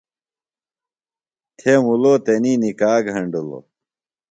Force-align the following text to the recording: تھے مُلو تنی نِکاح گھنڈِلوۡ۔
تھے 1.57 1.73
مُلو 1.85 2.13
تنی 2.25 2.53
نِکاح 2.61 2.97
گھنڈِلوۡ۔ 3.07 3.63